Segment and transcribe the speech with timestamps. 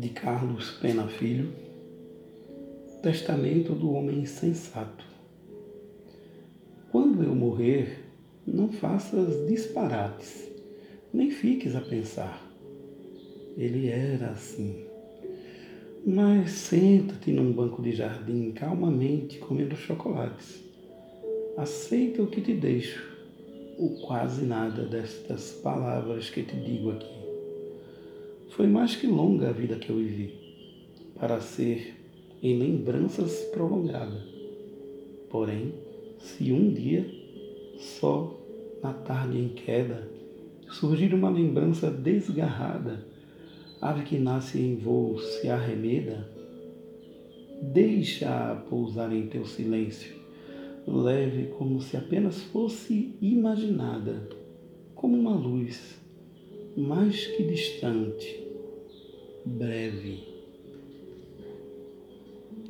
[0.00, 1.52] de Carlos Pena Filho,
[3.02, 5.04] Testamento do Homem Insensato.
[6.90, 8.02] Quando eu morrer,
[8.46, 10.50] não faças disparates,
[11.12, 12.42] nem fiques a pensar.
[13.58, 14.86] Ele era assim.
[16.06, 20.64] Mas senta-te num banco de jardim calmamente comendo chocolates.
[21.58, 23.06] Aceita o que te deixo,
[23.78, 27.19] o quase nada destas palavras que te digo aqui.
[28.50, 30.34] Foi mais que longa a vida que eu vivi,
[31.18, 31.94] para ser
[32.42, 34.26] em lembranças prolongada.
[35.30, 35.72] Porém,
[36.18, 37.08] se um dia,
[37.78, 38.36] só
[38.82, 40.10] na tarde em queda,
[40.68, 43.06] surgir uma lembrança desgarrada,
[43.80, 46.28] ave que nasce em voo se arremeda,
[47.62, 50.12] deixa-a pousar em teu silêncio,
[50.84, 54.28] leve como se apenas fosse imaginada,
[54.96, 55.99] como uma luz
[56.76, 58.40] mais que distante,
[59.44, 60.39] breve.